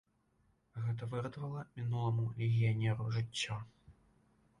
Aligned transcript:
Гэта 0.85 1.09
выратавала 1.11 1.61
мінуламу 1.79 2.25
легіянеру 2.39 3.05
жыццё. 3.19 3.59